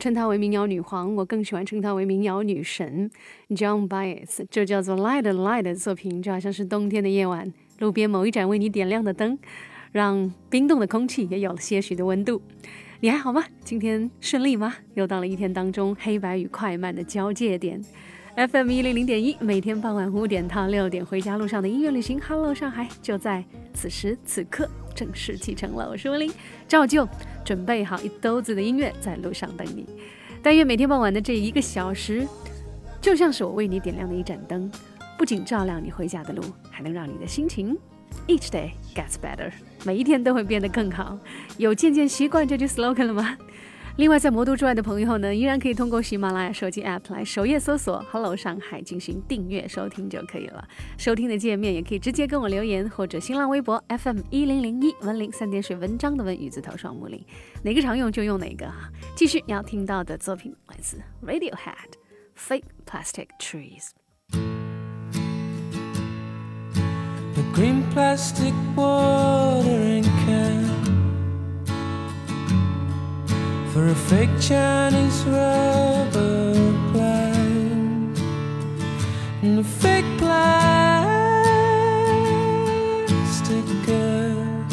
[0.00, 3.10] 称她为民谣女皇，我更喜欢称她为民谣女神
[3.50, 4.44] John Baez。
[4.50, 9.38] 这叫做《Light Light》的作品，就好像是冬天的夜晚，路边某一盏为你点亮的灯，
[9.92, 12.40] 让冰冻的空气也有了些许的温度。
[13.00, 13.44] 你还好吗？
[13.62, 14.74] 今天顺利吗？
[14.94, 17.80] 又到了一天当中黑白与快慢的交界点。
[18.36, 23.44] FM 一零零点一，每天傍晚五点到六点，回家路上的音乐旅行，Hello 上海，就在
[23.74, 24.70] 此时此刻。
[24.94, 26.32] 正式启程了，我是温林，
[26.68, 27.08] 照旧
[27.44, 29.86] 准备好一兜子的音乐在路上等你。
[30.42, 32.26] 但愿每天傍晚的这一个小时，
[33.00, 34.70] 就像是我为你点亮的一盏灯，
[35.18, 37.76] 不仅照亮你回家的路，还能让你的心情
[38.26, 39.50] each day gets better，
[39.84, 41.18] 每一天都会变得更好。
[41.56, 43.36] 有渐渐习惯这句 slogan 了吗？
[43.96, 50.66] 另外，在魔都之外的朋友呢，依然可以通过喜马拉雅手机 App 来首页搜索 “Hello 上海”进行订阅收听就可以了。
[50.96, 57.22] 收听的界面也可以直接跟我留言，或者新浪微博 FM 一零零一文林三点水文章的文与字头双木林，
[57.62, 58.90] 哪个常用就用哪个哈。
[59.14, 61.56] 继续要听到的作品来自 Radiohead，
[62.38, 63.90] 《Fake Plastic Trees》。
[73.72, 76.54] for a fake Chinese rubber
[76.90, 78.18] plant
[79.42, 80.44] and a fake plastic
[83.86, 84.66] girl.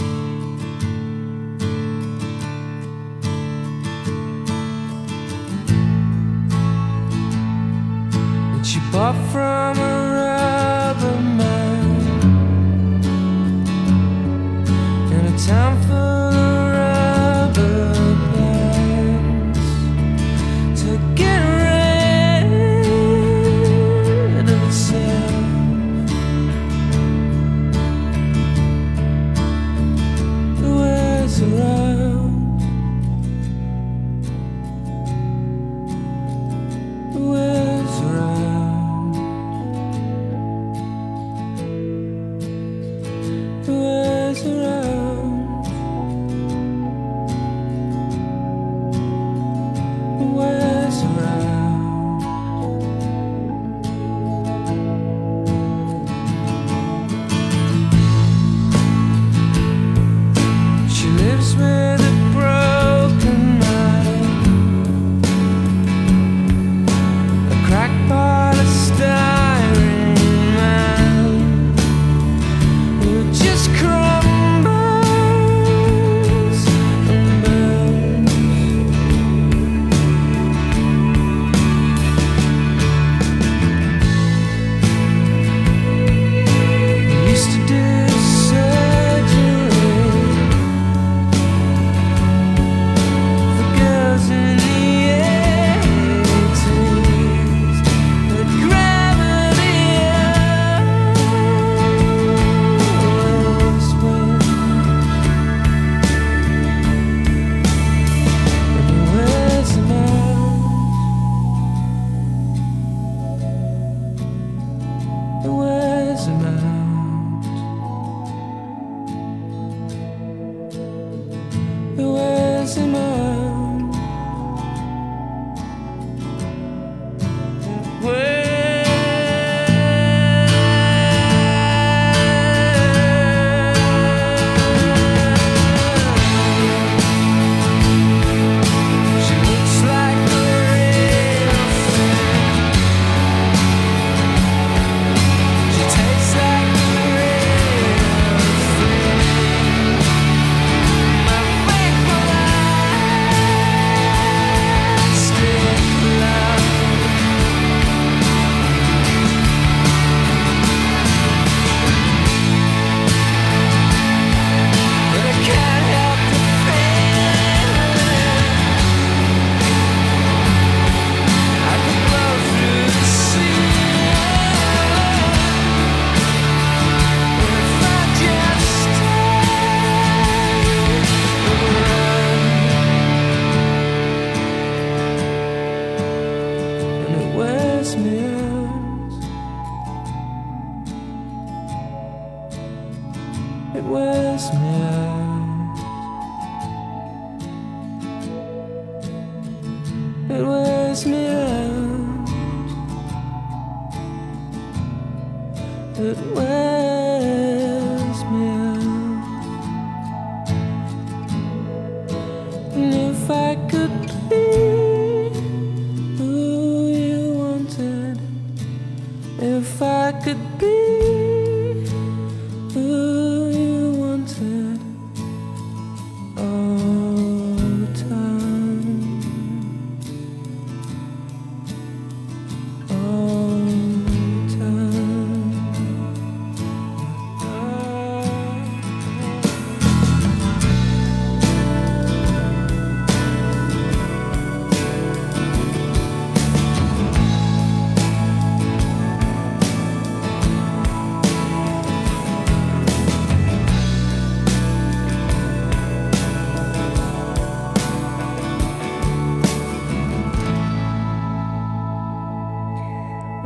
[8.55, 9.81] And she bought from a
[10.17, 12.01] rubber man
[15.11, 16.26] in a time for.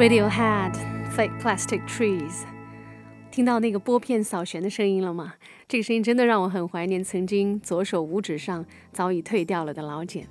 [0.01, 0.73] Radiohead
[1.15, 2.41] Fake Plastic Trees，
[3.29, 5.35] 听到那个拨片扫弦的声音了吗？
[5.67, 10.27] 这个声音真的让我很怀念曾经左手五指上早已退掉了的老茧。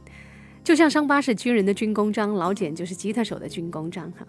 [0.65, 4.27] 就像伤疤是军人的军功章，老茧就是吉他手的军功章哈。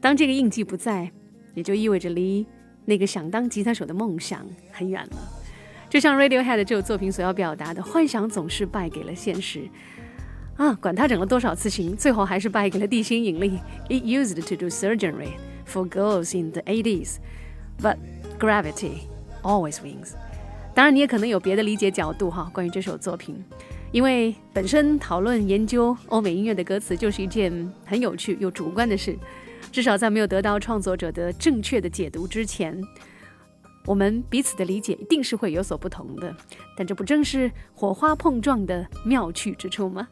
[0.00, 1.10] 当这个印记不在，
[1.54, 2.46] 也就意味着离
[2.84, 5.16] 那个想当吉他手的梦想很远了。
[5.90, 9.68] 就像 Radiohead 这首作品所要表达的，幻想总是败给了现实。
[10.58, 13.58] 啊，管他整了多少次型，最后还是败给了地心引力。
[13.88, 15.30] It used to do surgery
[15.64, 17.18] for girls in the 80s,
[17.80, 17.96] but
[18.40, 19.04] gravity
[19.42, 20.14] always wins.
[20.74, 23.42] 当然，你也可能有别的理解角度哈，关于这首作品，
[23.92, 29.16] 因为本身讨论研究欧美音乐的歌词就是一件很有趣又主观的事。
[29.70, 32.80] 至少在没有得到创作者的正确的解读之前，
[33.86, 36.34] 我们彼此的理解一定是会有所不同的。
[36.76, 40.08] 但这不正是火花碰撞的妙趣之处吗？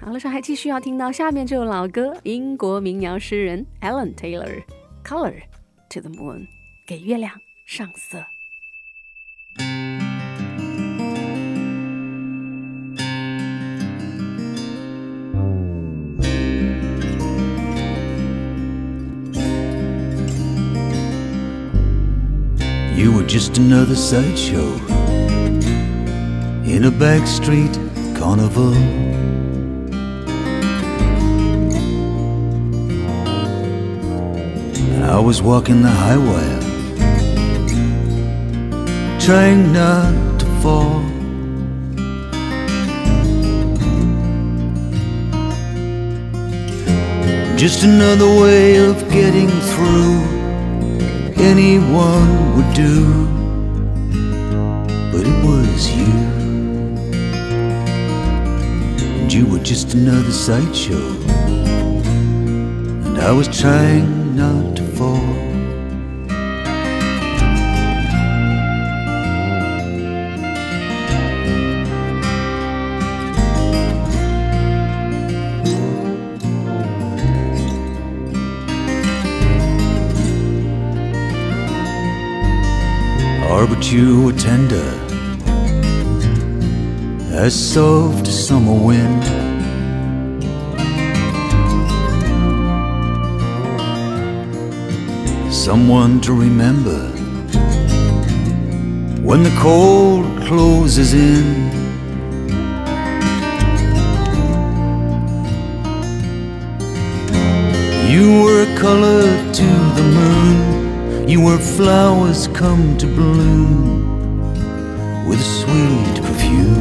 [0.00, 4.62] 好了，上还继续要听到下面这首老歌，英国民谣诗人 Alan Taylor，
[5.04, 5.42] 《Color
[5.90, 6.38] to the Moon》，
[6.86, 7.32] 给月亮
[7.66, 8.24] 上色。
[22.96, 24.78] You were just another sideshow
[26.64, 27.76] in a backstreet
[28.16, 28.74] carnival.
[35.08, 36.60] I was walking the high wire,
[39.18, 41.00] trying not to fall.
[47.56, 50.20] Just another way of getting through
[51.38, 53.24] anyone would do,
[55.10, 56.12] but it was you.
[59.20, 61.08] And you were just another sideshow,
[63.06, 64.17] and I was trying
[83.68, 84.88] but you were tender
[87.32, 89.24] as soft as summer wind.
[95.52, 97.00] Someone to remember
[99.22, 101.68] when the cold closes in.
[108.10, 109.22] You were a color
[109.52, 110.77] to the moon.
[111.28, 114.48] You were flowers come to bloom
[115.28, 116.80] with a sweet perfume.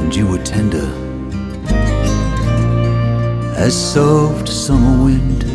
[0.00, 0.84] And you were tender
[3.56, 5.53] as soft summer wind.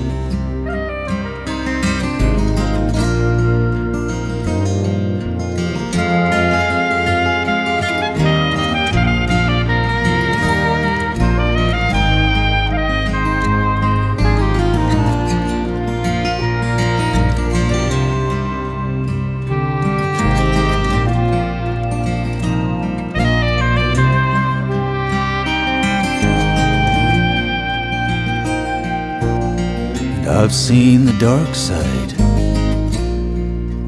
[30.41, 32.13] I've seen the dark side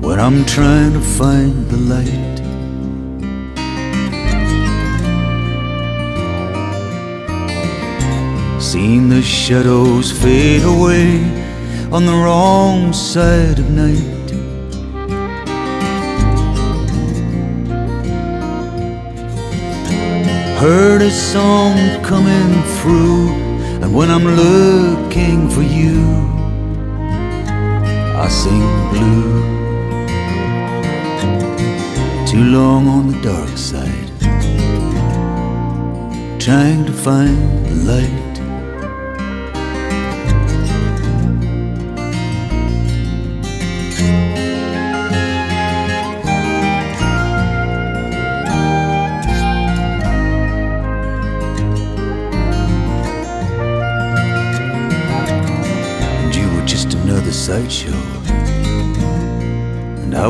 [0.03, 2.37] when I'm trying to find the light.
[8.61, 11.23] Seen the shadows fade away
[11.89, 14.29] on the wrong side of night.
[20.59, 23.29] Heard a song coming through,
[23.81, 26.40] and when I'm looking for you,
[28.23, 28.61] I sing
[28.91, 29.41] blue.
[32.27, 34.11] Too long on the dark side,
[36.39, 38.30] trying to find the light.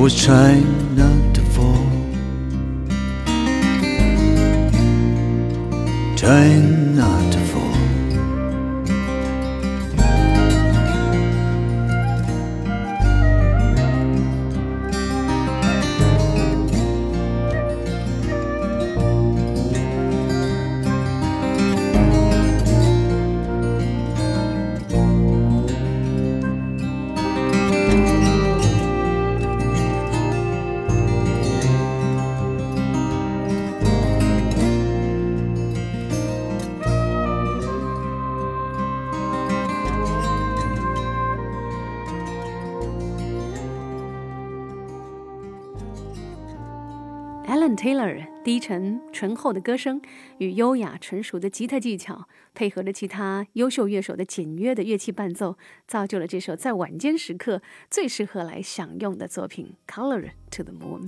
[0.01, 1.86] Was trying not to fall.
[6.17, 6.80] Trying
[47.81, 50.00] Taylor 低沉醇厚的歌声
[50.38, 55.57] 与优雅纯熟的吉他技巧，配合着其他优秀乐手的简约的乐器伴奏，
[55.88, 61.01] 造就了这首在晚间时刻最适合来享用的作品《Color to the Moon》。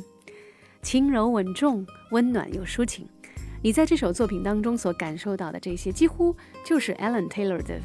[0.81, 3.07] 轻柔稳重，温暖又抒情。
[3.61, 7.79] 你在这首作品当中所感受到的这些，几乎就是 Alan Taylor 的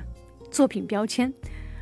[0.51, 1.31] 作品标签。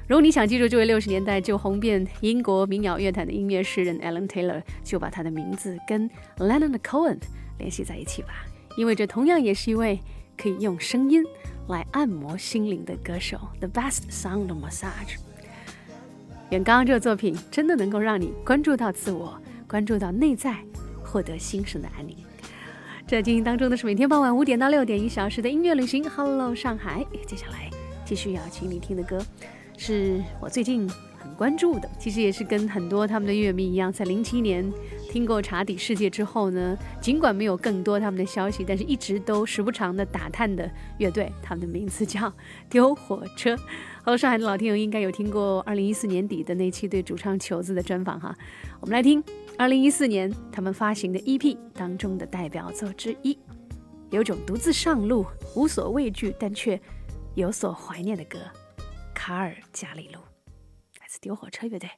[0.09, 6.09] 如果你想记住这位六十年代就红遍英国民谣乐坛的音乐诗人 Alan Taylor，就把他的名字跟
[6.39, 7.19] Leonard Cohen
[7.59, 8.47] 联系在一起吧，
[8.77, 9.99] 因为这同样也是一位
[10.37, 11.25] 可以用声音
[11.67, 15.17] 来按摩心灵的歌手，The Best Sound Massage。
[16.51, 19.37] 愿刚刚这个作品真的能够让你关注到自我，
[19.67, 20.57] 关注到内在，
[21.03, 22.17] 获得心神的安宁。
[23.09, 27.05] 这进行当中的是每天傍晚五点到六点一小时的音乐旅行，Hello 上海。
[27.27, 27.69] 接下来
[28.05, 29.21] 继续要请你听的歌，
[29.77, 34.71] 是我最近很关注的，其实也是跟很多他们的乐迷一样，在零七年
[35.11, 42.33] 听过《茶底世界》之后呢，尽管没有更多他们的消息，但是一直都时不常的打探的乐队，他们的名字叫
[42.71, 43.57] 丢火车。
[44.03, 48.35] 好上海的老听友应该有听过二零一四年底的那期对主唱球子的专访哈，
[48.81, 49.23] 我们来听。
[49.59, 53.39] 二零一四年，他们发行的 EP 当中的代表作之一，
[54.11, 56.81] 有种独自上路、无所畏惧但却
[57.35, 58.39] 有所怀念的歌，
[59.17, 60.21] 《卡尔加里路》，
[61.01, 61.89] 来自丢火车乐队。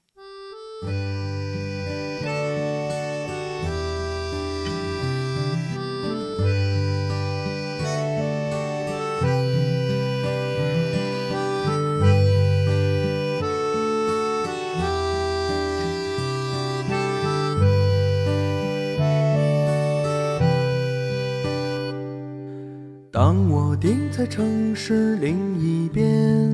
[23.10, 26.47] 当我定在城市另一边，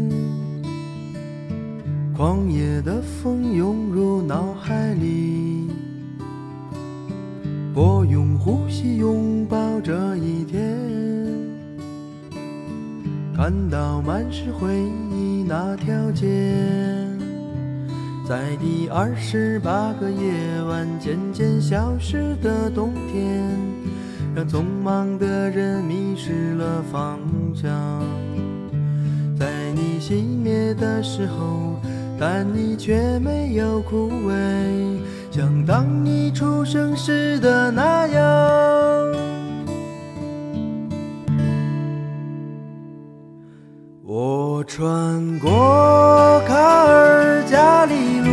[2.25, 5.69] 狂野的风涌入脑海里，
[7.75, 10.75] 我用呼吸拥抱这一天，
[13.37, 14.75] 看到满是回
[15.12, 16.26] 忆那条街，
[18.26, 23.45] 在第二十八个夜晚渐渐消失的冬天。
[24.35, 27.19] 让匆忙的人迷失了方
[27.54, 27.71] 向，
[29.39, 31.76] 在你熄灭的时候，
[32.18, 34.32] 但你却没有枯萎，
[35.30, 38.22] 像当你出生时的那样。
[44.06, 48.30] 我穿过卡尔加里路。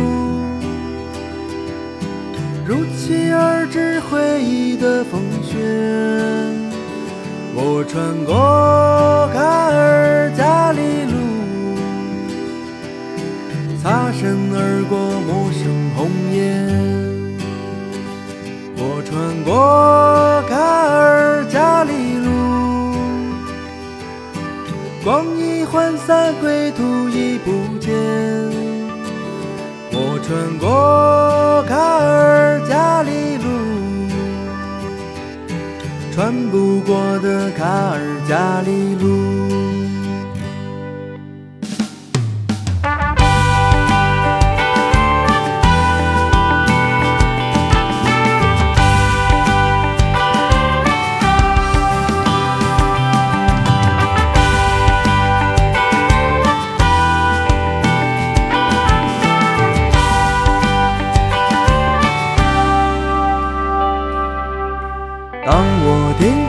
[2.64, 5.58] 如期而至回忆的风雪，
[7.54, 8.32] 我穿过
[9.34, 9.40] 卡
[9.74, 10.81] 尔加里
[13.82, 16.54] 擦身而过陌生红叶。
[18.76, 22.30] 我穿过卡尔加里路，
[25.02, 27.92] 光阴涣散，归途已不见。
[29.90, 33.44] 我穿过卡尔加里路，
[36.12, 39.41] 穿不过的卡尔加里路。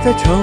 [0.04, 0.43] 我定在城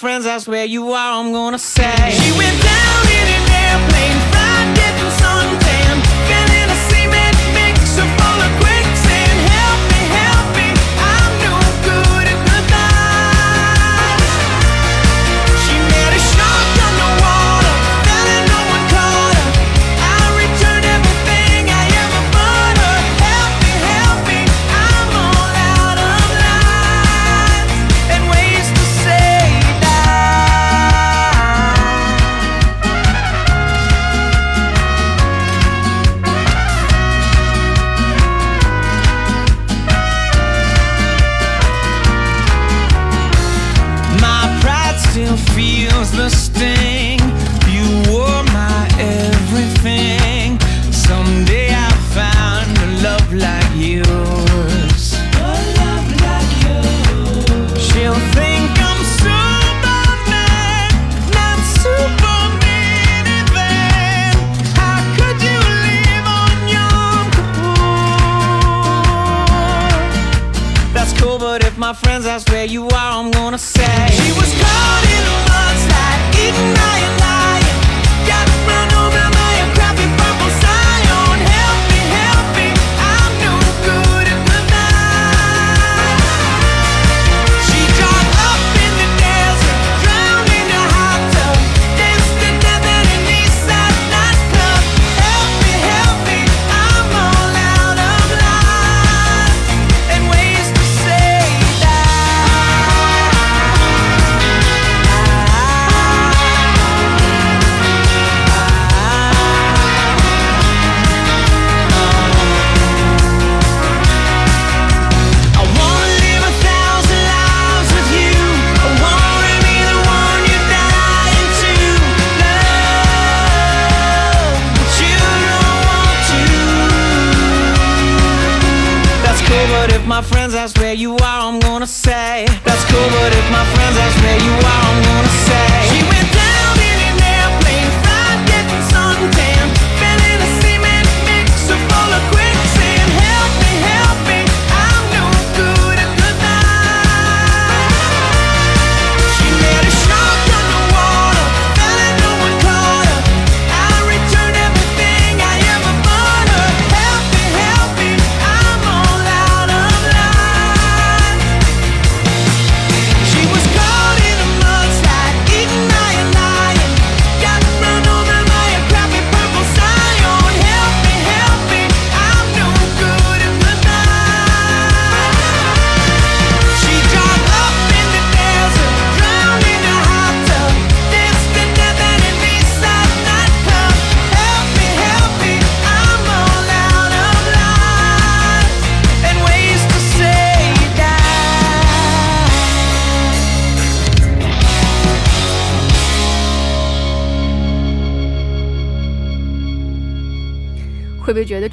[0.00, 2.10] friends, that's where you are, I'm gonna say.
[2.10, 2.89] She went down.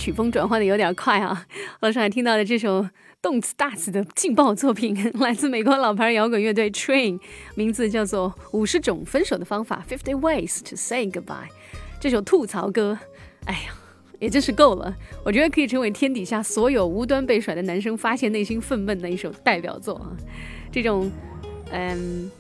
[0.07, 1.45] 曲风转换的有点快啊！
[1.81, 2.87] 楼上还听到的这首
[3.21, 7.19] 动词大词的劲爆作品， 来自美国老牌摇滚乐队 Train，
[7.55, 11.49] 名字叫做《五十种分手的方法》（Fifty Ways to Say Goodbye）。
[11.99, 12.97] 这首吐槽歌，
[13.43, 13.75] 哎呀，
[14.19, 14.95] 也真是够了！
[15.25, 20.15] 我觉得可以成为天底下所有无端被甩的男生发泄内心愤懑的一首代表作啊！
[20.71, 21.11] 这种，
[21.71, 22.31] 嗯。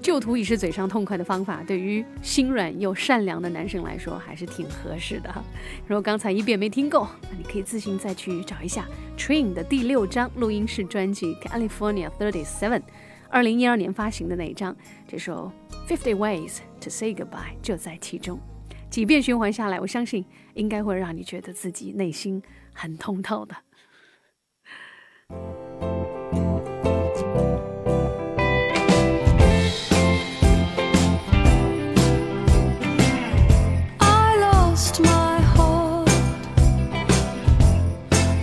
[0.00, 5.44] 旧图已是嘴上痛快的方法，对于心软又善良的男生来说还是挺合适的。
[5.86, 8.86] 如果刚才一遍没听够，那你可以自行再去找一下
[9.20, 12.80] 《Train》的第六张录音室专辑《California Thirty Seven》，
[13.28, 14.74] 二零一二年发行的那一张，
[15.06, 15.52] 这首
[15.88, 17.24] 《Fifty Ways to Say Goodbye》
[17.60, 18.40] 就在其中。
[18.88, 23.54] 几遍循环下来，我相信应该会让你觉得自己内心很通透的。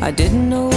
[0.05, 0.74] I didn't know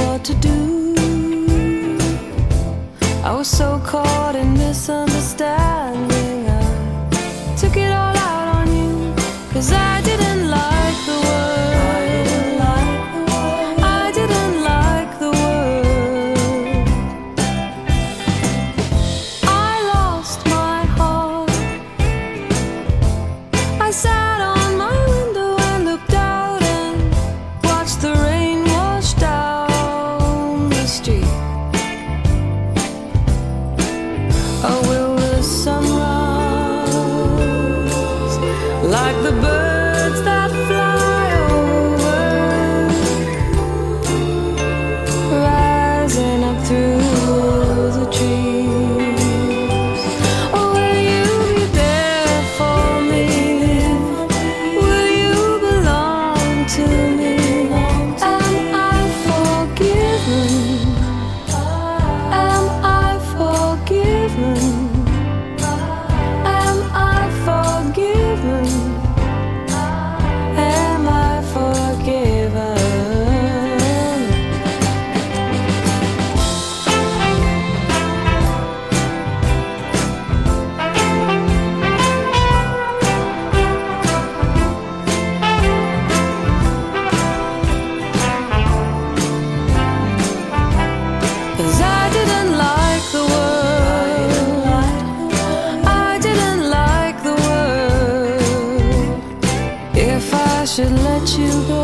[100.78, 101.77] should let you go,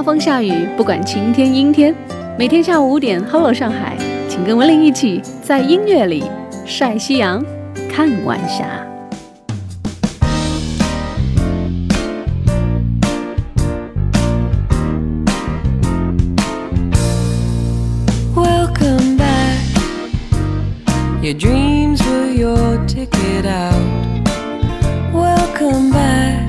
[0.00, 1.94] 刮风下雨，不管晴天阴天，
[2.38, 3.98] 每天下午五点，Hello 上海，
[4.30, 6.24] 请跟文玲一起在音乐里
[6.64, 7.44] 晒夕阳，
[7.86, 8.64] 看晚霞。
[18.34, 19.58] Welcome back.
[21.20, 23.74] Your dreams were your ticket out.
[25.12, 26.39] Welcome back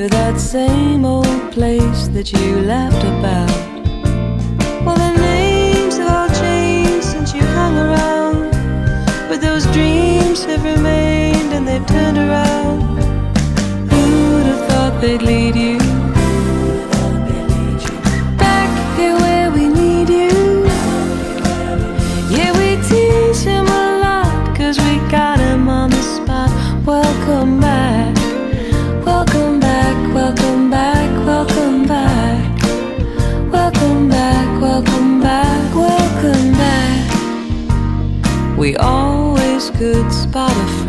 [0.00, 3.50] to that same old place that you laughed about.
[4.82, 8.50] Well, the names have all changed since you hung around,
[9.28, 12.80] but those dreams have remained and they've turned around.
[13.90, 15.99] Who'd have thought they'd lead you?
[40.30, 40.79] butterfly.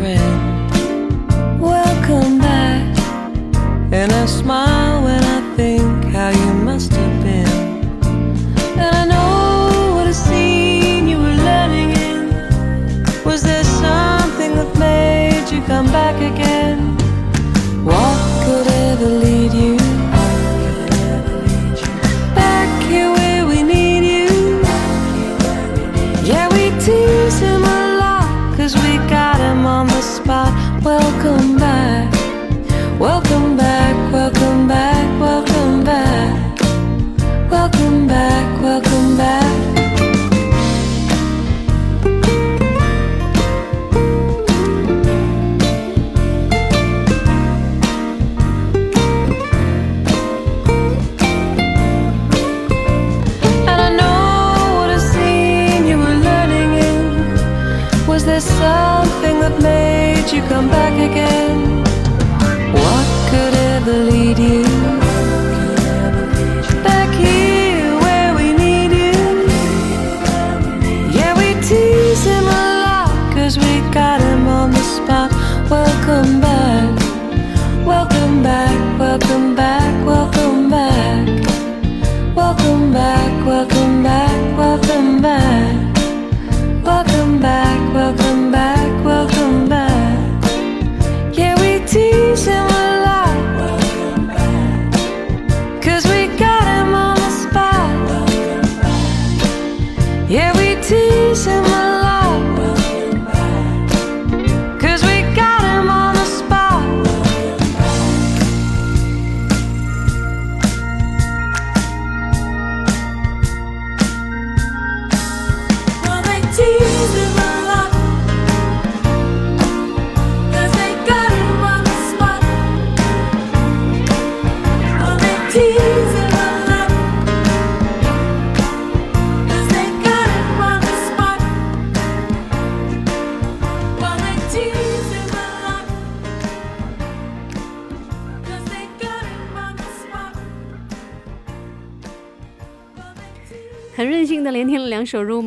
[59.42, 61.41] That made you come back again?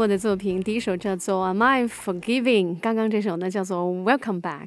[0.07, 4.65] 的作品，第一首叫做《Am I Forgiving》，刚刚这首呢叫做《Welcome Back》。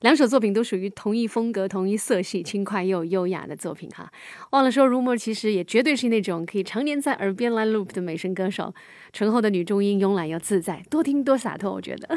[0.00, 4.10] 两首作品都属于同一风格、同一色系，轻快又优雅的作品哈。
[4.50, 8.72] 忘了说，Rumor 其实也绝对是那种可以常年在耳边来 loop 的美声歌手，
[9.12, 12.16] 醇厚的女中音，慵懒又自在，多听多洒脱，我觉得。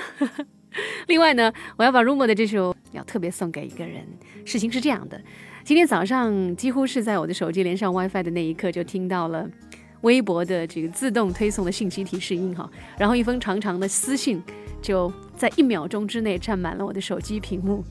[1.08, 4.06] 另外呢，我要把 Rumor 的这首要特别送给一个人。
[4.46, 5.20] 事情是这样的，
[5.64, 9.50] 今天早上几乎是在我的手机连上 WiFi 的那一刻，就听到了
[10.02, 14.42] 微博的这个自动推送的信息提示音哈，然后一封长长的私信
[14.82, 17.84] 就在一秒钟之内占满了我的手机屏幕。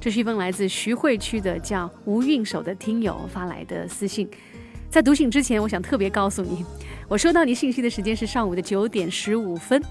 [0.00, 4.28] 这是一封来自徐汇区的叫吴运手的听友发来的私信。
[4.90, 6.64] 在读信之前，我想特别告诉你，
[7.08, 9.82] 我收到你信息的时间是上午的九点十五分。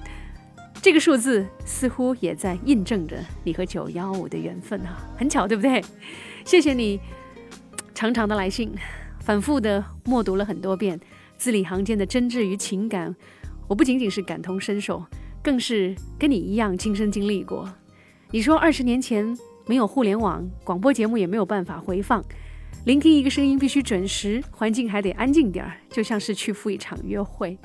[0.82, 5.84] 这个数字似乎也在印证着你和九幺五的缘分啊，很巧，对不对？
[6.46, 7.00] 谢谢你
[7.96, 8.72] 长长的来信，
[9.20, 11.00] 反复的默读了很多遍，
[11.44, 13.14] 字里行间的真挚与情感，
[13.68, 15.06] 我不仅仅是感同身受，
[15.44, 17.70] 更是跟你一样亲身经历过。
[18.32, 22.24] 你说二十年前没有互联网，广播节目也没有办法回放，
[22.86, 27.58] 聆听一个声音必须准时，环境还得安静点儿，就像是去赴一场约会。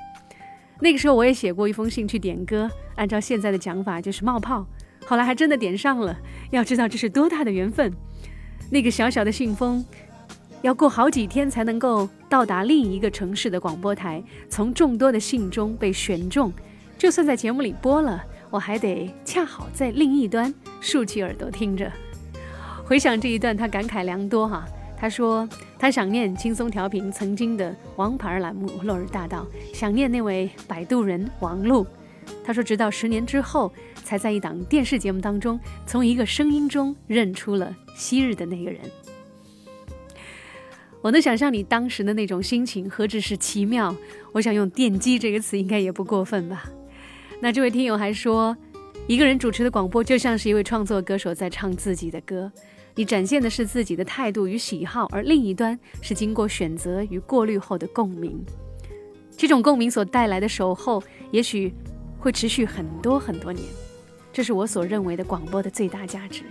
[0.81, 4.67] 那个时候我也写过一封信去点歌，按照现在的讲法就是冒泡，
[5.07, 6.19] 后来还真的点上了。
[6.51, 7.95] 要知道这是多大的缘分！
[8.73, 9.85] 那个小小的信封，
[10.63, 16.53] 要过好几天才能够到达另一个城市的广播台，从众多的信中被选中。
[16.99, 21.91] 就算在节目里播了，我还得恰好在另一端竖起耳朵听着。
[22.85, 24.67] 回想这一段，他感慨良多哈。
[25.01, 31.87] 他说他想念轻松调频曾经的王牌栏目《落日大道》，想念那位摆渡人王璐。
[32.45, 38.81] 他说，直到十年之后，才在一档电视节目当中，从一个声音中认出了昔日的那个人。
[41.01, 43.95] 我能想象你当时的那种心情，何止是奇妙？
[44.33, 46.69] 我想用电击这个词，应该也不过分吧。
[47.41, 48.57] 那这位听友还说，
[49.07, 52.51] 一个人主持的广播，就像是一位创作歌手在唱自己的歌。
[52.97, 58.45] 你展现的是自己的态度与喜好，而另一端是经过选择与过滤后的共鸣。
[59.37, 61.73] 这种共鸣所带来的守候，也许
[62.19, 63.65] 会持续很多很多年。
[64.33, 66.43] 这是我所认为的广播的最大价值。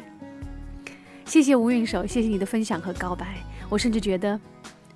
[1.26, 3.44] 谢谢吴韵手，谢谢你的分享和告白。
[3.70, 4.40] 我甚至觉得，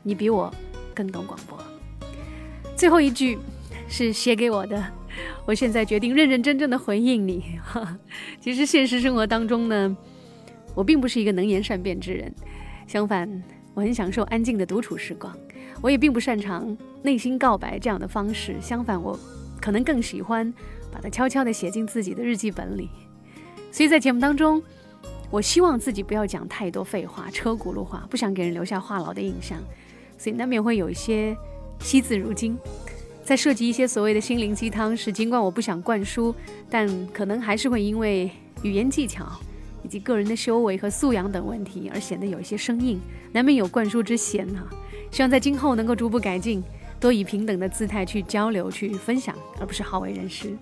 [0.03, 0.53] 你比我
[0.93, 1.57] 更懂广播。
[2.75, 3.37] 最后一句
[3.87, 4.83] 是写给我的，
[5.45, 7.59] 我现在决定认认真真的回应你。
[8.39, 9.97] 其实现实生活当中呢。
[10.73, 12.33] 我并不是一个能言善辩之人，
[12.87, 13.29] 相反，
[13.73, 15.35] 我很享受安静的独处时光，
[15.81, 19.19] 我也并不擅长内心告白这样的方式，相反，我
[19.59, 20.53] 可能更喜欢
[20.89, 22.89] 把它悄悄地写进自己的日记本里。
[23.69, 24.63] 所以在节目当中，
[25.31, 29.57] 我希望自己不要讲太多废话、车轱辘话，不想给人留下话痨的印象，
[30.17, 31.35] 所以难免会有一些
[31.79, 32.57] 惜字如金，
[33.23, 36.35] 在涉及一些所谓的心灵鸡汤时，尽管我不想灌输，
[36.69, 38.29] 但可能还是会因为
[38.61, 39.25] 语言技巧。
[39.83, 43.01] 以及个人的修为和素养等问题，而显得有一些生硬，
[43.31, 44.63] 难免有灌输之嫌哈。
[45.09, 46.63] 希望在今后能够逐步改进，
[46.99, 50.55] 多以平等的姿态去交流、去分享，而不是好为人师。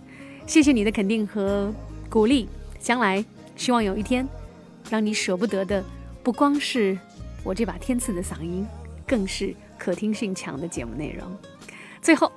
[0.47, 1.70] 谢谢你的肯定和
[2.09, 2.47] 鼓励，
[2.80, 3.24] 将来
[3.57, 4.26] 希望有一天，
[4.89, 5.83] 让你舍不得的
[6.23, 6.97] 不光是
[7.43, 8.65] 我这把天赐的嗓音，
[9.07, 11.37] 更是可听性强的节目内容。
[12.01, 12.31] 最后，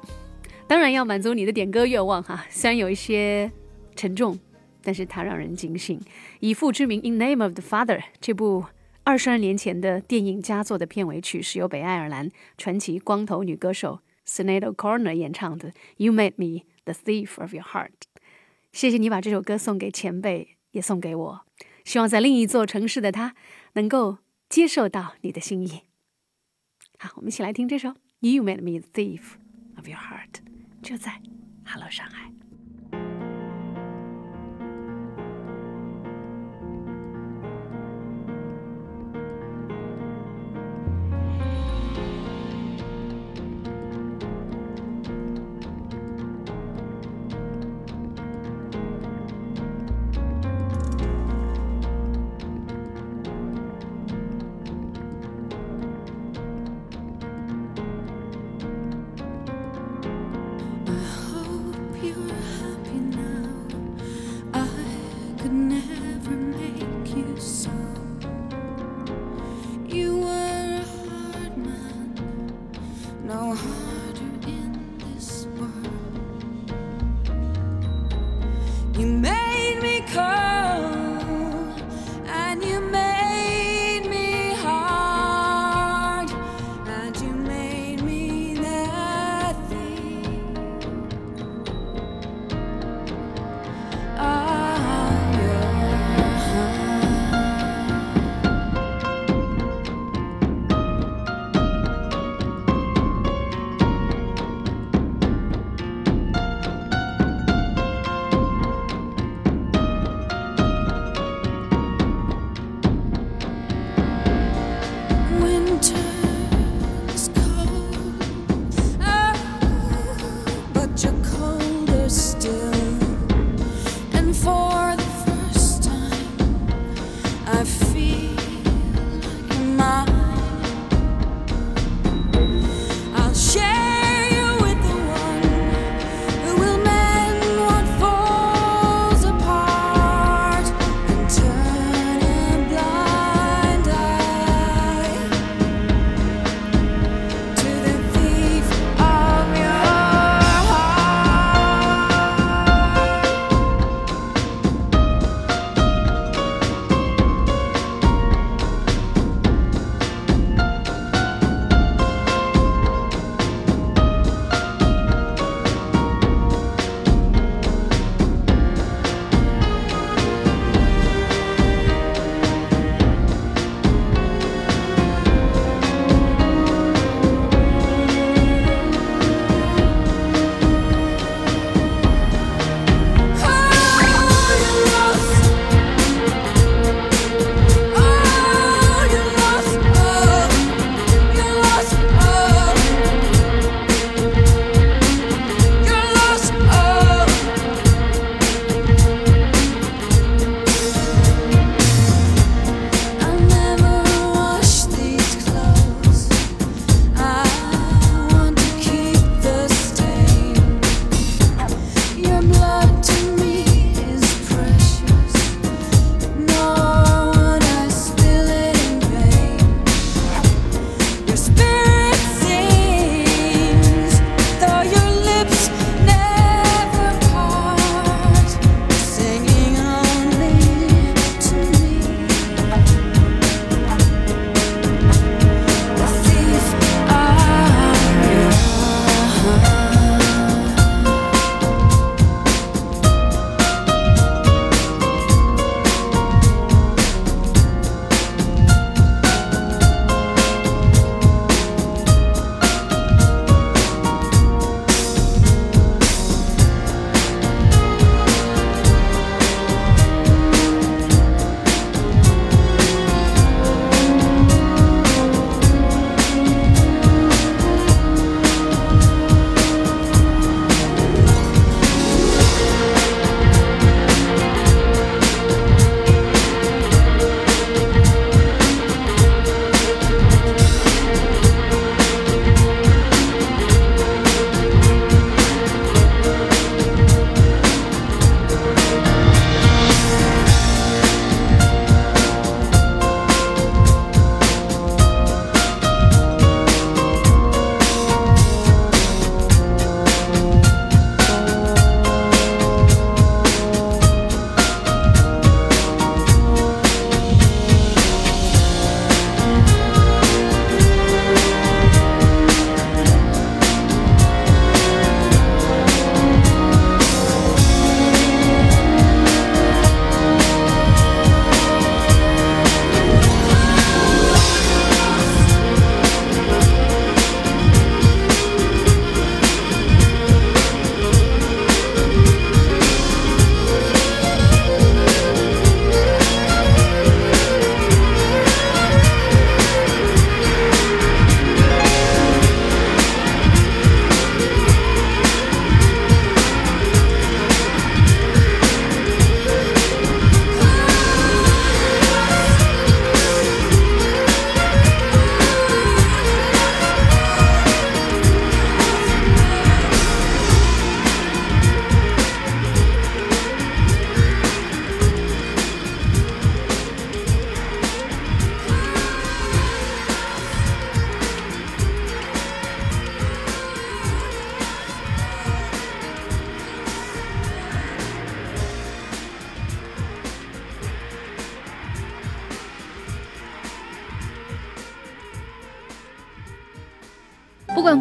[0.66, 3.50] 当然要满足你的点歌愿望哈，虽然有一些
[3.96, 4.38] 沉重。
[4.84, 6.00] 但是它让人警醒。
[6.40, 8.64] 以父之名，In Name of the Father，这部
[9.04, 12.28] 二十二年前的电影佳作的片尾曲是由北爱尔兰
[12.58, 15.72] 传奇光头女歌手 Sinead O'Connor 演唱的。
[15.98, 17.92] You made me the thief of your heart。
[18.72, 21.42] 谢谢你把这首歌送给前辈，也送给我。
[21.84, 23.34] 希望在另一座城市的他
[23.74, 24.18] 能够
[24.48, 25.82] 接受到你的心意。
[26.98, 29.22] 好，我们一起来听这首 You made me the thief
[29.76, 30.40] of your heart，
[30.82, 31.20] 就在
[31.64, 32.32] Hello 上海。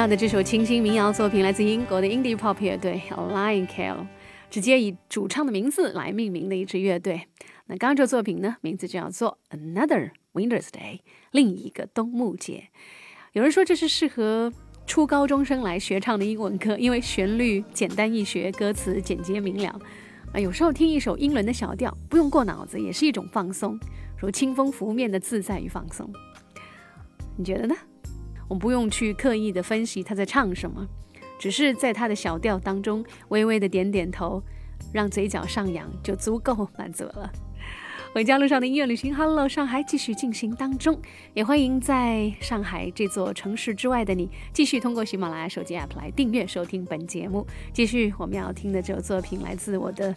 [0.00, 4.06] 到的这首清新民谣作品来自英国的 indie pop 乐队 Lion Kill，
[4.48, 7.26] 直接以主唱的名字来命名的一支乐队。
[7.66, 11.00] 那刚刚这作品呢，名字叫做 Another Winter's Day，
[11.32, 12.68] 另一个冬木节。
[13.34, 14.50] 有人说这是适合
[14.86, 19.78] 初高中生来学唱的英文歌，因为旋律简单易学，歌词简洁明了。
[20.32, 23.78] 啊，有时候听一首英伦的小调，不用过脑子，也是一种放松，
[24.16, 26.10] 如清风拂面的自在与放松。
[27.36, 27.76] 你觉得呢？
[28.50, 30.84] 我不用去刻意的分析他在唱什么，
[31.38, 34.42] 只是在他的小调当中微微的点点头，
[34.92, 37.30] 让嘴角上扬就足够满足了。
[38.12, 41.00] 回家路上的音乐旅行，Hello，上海继续进行当中。
[41.32, 47.46] 也欢迎在上海这座城市之外的你，继续通过喜马拉雅手机 App 来订阅收听本节目。
[47.72, 50.12] 继续我们要听的这首作品来自我的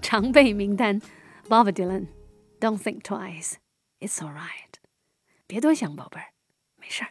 [0.00, 1.02] 常备名单
[1.48, 4.78] ，Bob Dylan，Don't think twice，It's alright。
[5.48, 6.26] 别多想，宝贝儿，
[6.80, 7.10] 没事儿。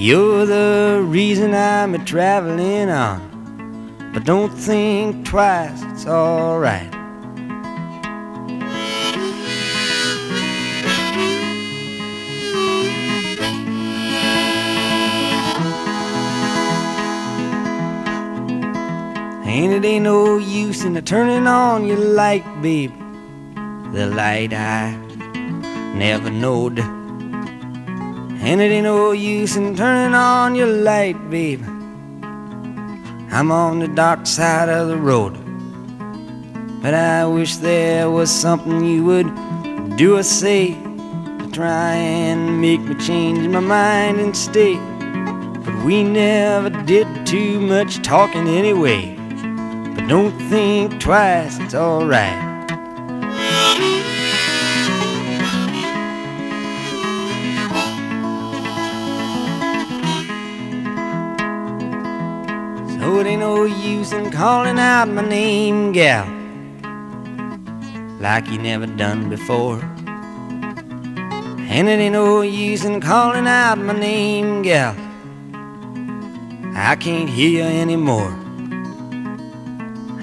[0.00, 3.20] You're the reason I'm a traveling on.
[4.14, 6.90] But don't think twice, it's alright.
[19.44, 22.94] And it ain't no use in turning on your light, babe.
[23.92, 24.96] The light I
[25.94, 26.99] never knowed.
[28.42, 31.62] And it ain't no use in turning on your light, babe.
[33.30, 35.34] I'm on the dark side of the road.
[36.82, 42.80] But I wish there was something you would do or say to try and make
[42.80, 44.76] me change my mind and stay.
[45.64, 49.14] But we never did too much talking anyway.
[49.94, 52.49] But don't think twice, it's alright.
[63.40, 66.26] Ain't no use in calling out my name, gal,
[68.20, 69.80] like you never done before.
[71.72, 74.94] And it ain't no use in calling out my name, gal.
[76.76, 78.30] I can't hear you anymore.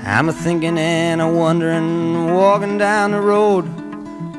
[0.03, 3.65] I'm a thinking and a wondering, walking down the road.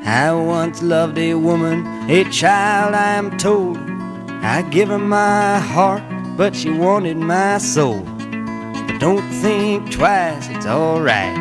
[0.05, 3.77] I once loved a woman, a child, I am told.
[4.41, 6.03] I give her my heart,
[6.37, 8.07] but she wanted my soul.
[8.99, 11.37] Don't think twice, it's alright.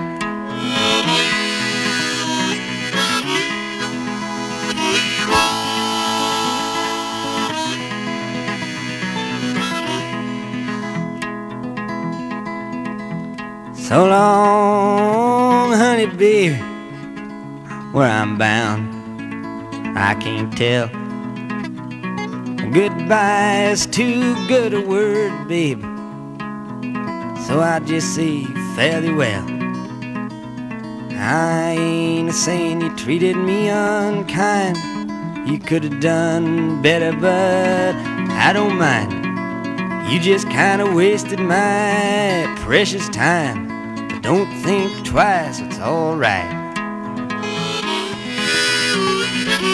[13.73, 16.55] So long, honey, baby,
[17.91, 18.93] where I'm bound,
[19.97, 20.89] I can't tell.
[22.71, 25.86] Goodbye is too good a word, baby.
[27.47, 28.43] So I just say
[28.75, 29.45] fairly well.
[31.13, 34.75] I ain't a saying you treated me unkind.
[35.49, 37.95] You could have done better, but
[38.31, 39.13] I don't mind.
[40.11, 44.09] You just kind of wasted my precious time.
[44.09, 46.53] But don't think twice, it's alright.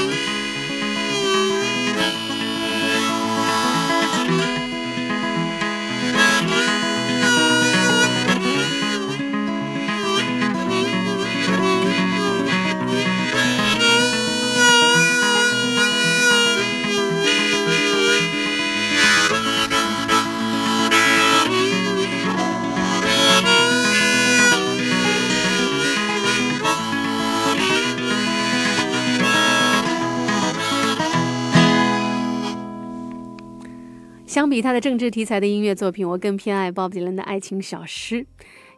[34.41, 38.25] 相比他的政治题材的音乐作品，我更偏爱鲍勃迪伦的爱情小诗。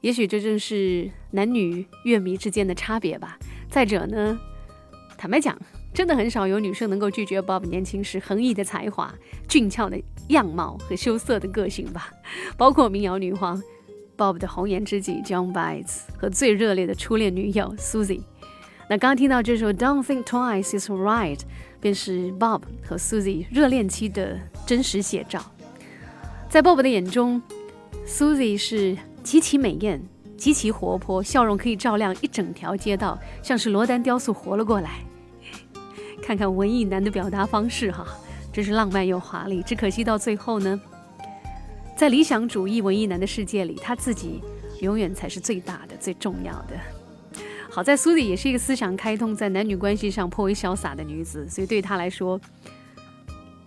[0.02, 3.40] 也许这正是男女乐迷之间的差别吧。
[3.70, 4.38] 再者呢，
[5.18, 5.58] 坦白讲，
[5.94, 9.16] 真的很少有女生能够拒绝 Bob 年轻时横溢的才华、
[9.48, 9.98] 俊俏的
[10.28, 12.12] 样貌和羞涩的个性吧。
[12.58, 13.64] 包括民谣女皇
[14.18, 18.20] Bob 的红颜知己 John Baez 和最热烈的初恋女友 Susie。
[18.90, 21.40] 那刚刚听到这首 Don't Think Twice Is Right，
[21.80, 24.38] 便是 Bob 和 Susie 热恋期的
[24.68, 25.42] 真实写照。
[26.54, 27.42] 在 Bob 的眼中
[28.06, 30.00] ，Susie 是极其美艳、
[30.38, 35.00] 极其活泼，笑容可以照亮一整条街道，像是罗丹雕塑活了过来。
[36.22, 38.06] 看看文艺男的表达方式哈，
[38.52, 39.64] 真是浪漫又华丽。
[39.64, 40.80] 只可惜到最后呢，
[41.98, 44.40] 在理想主义文艺男的世界里，他自己
[44.80, 46.80] 永远才是最大的、最重要的。
[47.68, 52.40] 好在苏迪也是一个思想开通，在男女关系上颇为潇洒的女子，所以对她来说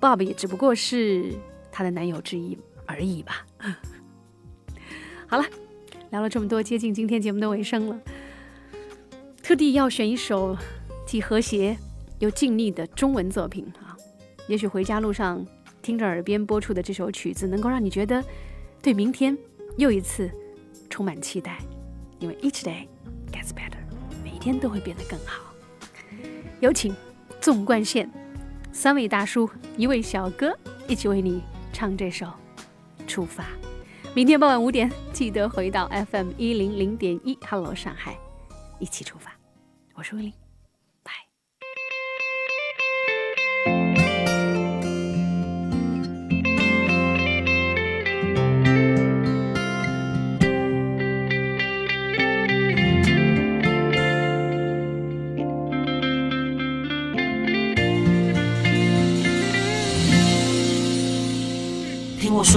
[0.01, 1.35] ，Bob 也只不过是
[1.73, 2.57] 她的男友之一
[2.87, 3.47] 而已吧。
[5.27, 5.45] 好了，
[6.11, 8.01] 聊了这么多，接近今天节目的尾声了，
[9.43, 10.57] 特地要选一首
[11.07, 11.77] 既和谐
[12.21, 13.97] 又静谧的中文作品啊。
[14.49, 15.45] 也许回家路上
[15.83, 18.25] 听着耳边播出的这首曲子，能够让你觉得
[18.81, 19.37] 对明天
[19.77, 20.31] 又一次
[20.89, 21.59] 充满期待，
[22.21, 22.87] 因为 each day
[23.33, 23.79] gets better，
[24.23, 25.43] 每一天都会变得更好。
[26.61, 26.95] 有请
[27.41, 28.09] 纵贯线
[28.73, 30.57] 三位大叔，一位小哥，
[30.87, 32.27] 一起为你唱这首
[33.07, 33.45] 《出发》。
[34.15, 38.19] 明天傍晚五点，记得回到 FM 一零零点一，Hello 上海，
[38.79, 39.33] 一起出发。
[39.95, 40.46] 我是魏玲。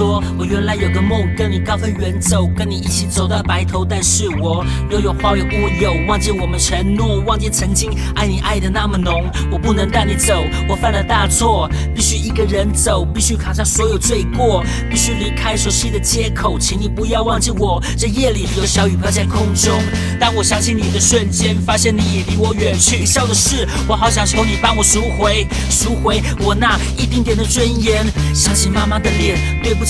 [0.00, 3.84] 说，我原来有个梦，跟你高飞远走，跟你一起走到白头。
[3.84, 9.30] 但是我又有花有乌有，忘记我们承诺，忘记曾经爱你爱的那么浓。
[9.52, 16.58] 我不能带你走，我犯了大错，必须一个人走，必须扛下所有罪过，必须离开熟悉的街口。
[16.58, 19.78] 请你不要忘记我，这夜里有小雨飘在空中。
[20.18, 23.04] 当我想起你的瞬间，发现你已离我远去。
[23.04, 28.06] 笑的是，我好想求你帮我赎回，赎回我那一丁点的尊严。
[28.34, 29.38] 想起妈妈的脸。
[29.62, 29.89] 对不起，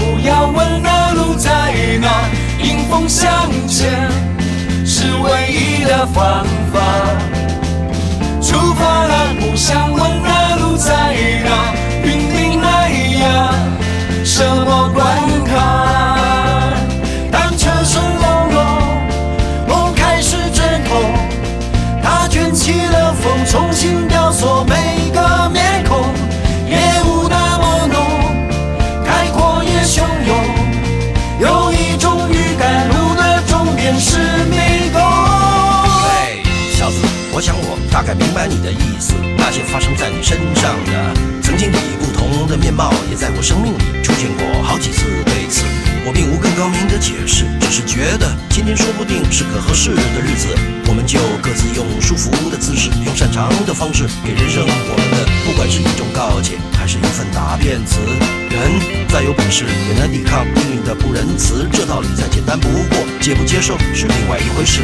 [0.00, 1.50] 不要问那路在
[2.00, 2.08] 哪，
[2.58, 3.30] 迎风向
[3.68, 4.10] 前
[4.84, 6.80] 是唯一的方法。
[8.40, 12.88] 出发了，不想问那路在哪，拼命迈
[13.20, 13.54] 呀，
[14.24, 15.04] 什么关
[15.44, 16.72] 卡？
[17.30, 18.64] 当车声隆隆，
[19.68, 21.12] 梦开始阵痛，
[22.02, 23.99] 它卷起了风，重新
[43.10, 45.64] 也在我生命里出现过好几次对此。
[46.06, 50.48] 我并无更高明的解释，只是觉得今天说不定是个合适的日子，
[50.88, 57.98] 我们就各自用舒服的姿势，用擅长的方式，给人生我们的，不管是一种告诫，还是一份答辩词。
[58.48, 61.68] 人再有本事，也难抵抗命运的不仁慈。
[61.70, 64.80] 这道理再简单不过，接不接受是另外一回事。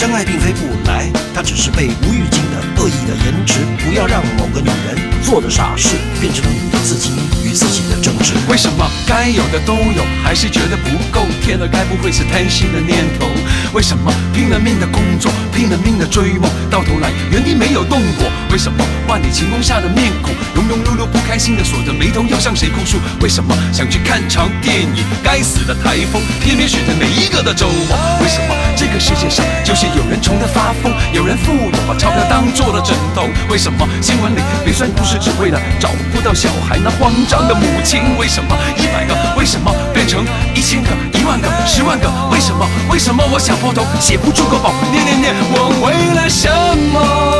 [0.00, 3.58] 真爱并非不来，它只是被无预警的恶意的延迟。
[3.84, 7.10] 不要让某个女人做的傻事，变成了你的自己
[7.50, 8.32] 与自己的争执。
[8.48, 11.26] 为什么该有的都有，还是觉得不够？
[11.42, 13.26] 天了，该不会是贪心的念头？
[13.72, 18.30] 为什么拼了命的工作，拼了命的追梦，到头来原地没有动过？
[18.52, 22.98] 为什么万里晴空下的面孔，庸庸碌碌不开心的锁着眉头，要向谁哭诉？
[23.20, 27.96] 为什么想去看场电影，该死的台风偏偏选在每一个的周末？
[28.22, 33.28] 为什么这个世界上就是有人穷得发疯，有人富有把钞票当做了枕头？
[33.48, 38.16] 为什么新闻里没算故事，只为了找不到小孩那慌张的母亲？
[38.18, 40.24] 为什么一百个为什么变成
[40.54, 42.08] 一千个、一万个、十万个？
[42.30, 42.66] 为什么？
[42.90, 44.72] 为什么我想破头写不出个宝？
[44.92, 46.48] 念念念，我为了什
[46.92, 47.39] 么？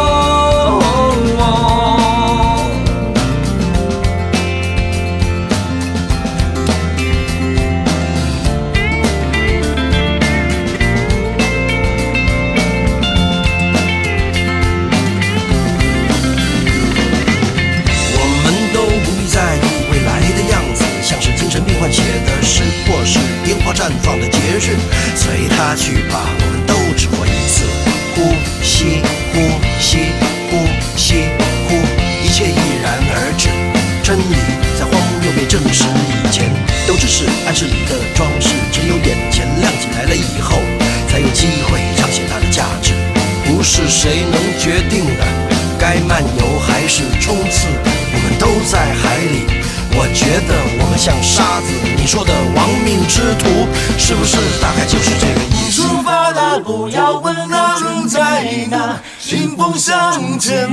[59.90, 60.70] 向前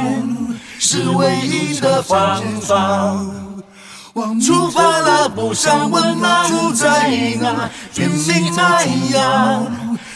[0.78, 3.18] 是唯一的方法。
[4.39, 6.20] 出发了，不想问
[6.51, 7.09] 路在
[7.41, 7.68] 哪。
[7.95, 9.59] 拼命爱呀，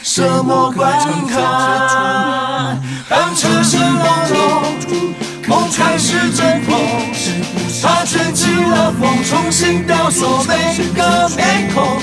[0.04, 0.92] 什么关
[1.28, 2.78] 卡？
[3.10, 4.64] 当车声隆隆，
[5.48, 6.78] 梦开始挣脱。
[7.82, 11.98] 他卷起了风，重新雕塑每个面孔。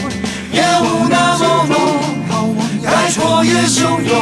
[0.50, 1.64] 夜雾那么
[2.28, 4.12] 浓，摆脱也汹涌。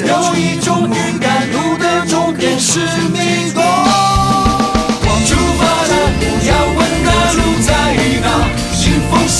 [0.00, 1.28] 有一种预感。
[2.06, 3.62] 终点是迷宫，
[5.26, 7.68] 出发了，不要问那路在
[8.22, 8.26] 哪，
[8.74, 9.38] 迎风向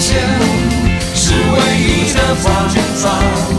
[0.00, 0.06] 前
[1.14, 2.44] 是唯一的方
[2.96, 3.55] 法。